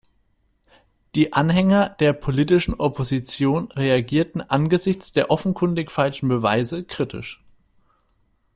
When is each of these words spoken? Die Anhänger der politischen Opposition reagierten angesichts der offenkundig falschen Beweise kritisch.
Die 1.13 1.31
Anhänger 1.33 1.89
der 1.99 2.13
politischen 2.13 2.73
Opposition 2.73 3.71
reagierten 3.73 4.41
angesichts 4.41 5.13
der 5.13 5.29
offenkundig 5.29 5.91
falschen 5.91 6.27
Beweise 6.27 6.83
kritisch. 6.83 7.43